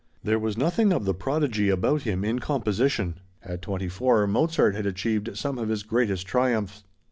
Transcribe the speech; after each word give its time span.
There 0.23 0.39
was 0.39 0.57
nothing 0.57 0.91
of 0.91 1.05
the 1.05 1.13
prodigy 1.13 1.69
about 1.69 2.01
him 2.01 2.25
in 2.25 2.39
composition. 2.39 3.19
At 3.43 3.61
twenty 3.61 3.87
four, 3.87 4.25
Mozart 4.25 4.73
had 4.73 4.87
achieved 4.87 5.37
some 5.37 5.59
of 5.59 5.69
his 5.69 5.83
greatest 5.83 6.25
triumphs. 6.25 6.83